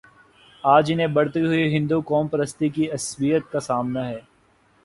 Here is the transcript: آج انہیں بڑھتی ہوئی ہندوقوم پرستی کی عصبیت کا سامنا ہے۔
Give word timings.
آج 0.63 0.91
انہیں 0.91 1.07
بڑھتی 1.07 1.41
ہوئی 1.41 1.77
ہندوقوم 1.77 2.27
پرستی 2.27 2.69
کی 2.69 2.89
عصبیت 2.91 3.51
کا 3.51 3.59
سامنا 3.59 4.07
ہے۔ 4.09 4.19